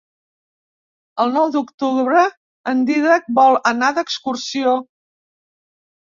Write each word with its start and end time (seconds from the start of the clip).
El 1.25 1.33
nou 1.33 1.49
d'octubre 1.55 2.23
en 2.71 2.81
Dídac 2.87 3.27
vol 3.39 3.59
anar 3.73 3.91
d'excursió. 3.99 4.73